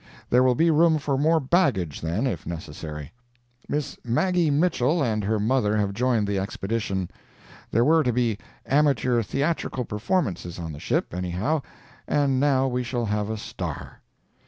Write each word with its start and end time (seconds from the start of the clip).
There 0.31 0.41
will 0.41 0.55
be 0.55 0.71
room 0.71 0.97
for 0.97 1.15
more 1.15 1.39
baggage, 1.39 2.01
then, 2.01 2.25
if 2.25 2.47
necessary. 2.47 3.11
Miss 3.69 3.99
Maggie 4.03 4.49
Mitchell 4.49 5.03
and 5.03 5.23
her 5.23 5.39
mother 5.39 5.77
have 5.77 5.93
joined 5.93 6.25
the 6.27 6.39
expedition. 6.39 7.07
There 7.69 7.85
were 7.85 8.01
to 8.01 8.11
be 8.11 8.39
amateur 8.65 9.21
theatrical 9.21 9.85
performances 9.85 10.57
on 10.57 10.71
the 10.71 10.79
ship, 10.79 11.13
anyhow, 11.13 11.61
and 12.07 12.39
now 12.39 12.67
we 12.67 12.81
shall 12.83 13.05
have 13.05 13.29
a 13.29 13.37
star. 13.37 14.01